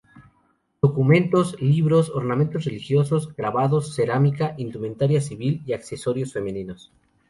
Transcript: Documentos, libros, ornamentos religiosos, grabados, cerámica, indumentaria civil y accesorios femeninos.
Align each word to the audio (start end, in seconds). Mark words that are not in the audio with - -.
Documentos, 0.81 1.61
libros, 1.61 2.09
ornamentos 2.09 2.63
religiosos, 2.65 3.35
grabados, 3.35 3.93
cerámica, 3.93 4.55
indumentaria 4.57 5.21
civil 5.21 5.61
y 5.63 5.73
accesorios 5.73 6.33
femeninos. 6.33 6.91